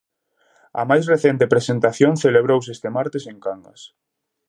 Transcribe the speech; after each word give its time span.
A 0.81 0.83
máis 0.89 1.05
recente 1.13 1.45
presentación 1.53 2.13
celebrouse 2.23 2.73
este 2.75 2.89
martes 2.97 3.23
en 3.31 3.37
Cangas. 3.45 3.81